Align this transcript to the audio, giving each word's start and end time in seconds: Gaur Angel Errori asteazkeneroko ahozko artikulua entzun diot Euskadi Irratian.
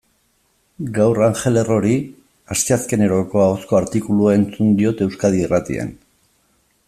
Gaur 0.93 1.19
Angel 1.25 1.59
Errori 1.63 1.97
asteazkeneroko 2.55 3.43
ahozko 3.45 3.79
artikulua 3.81 4.35
entzun 4.39 4.75
diot 4.81 5.05
Euskadi 5.07 5.45
Irratian. 5.49 5.95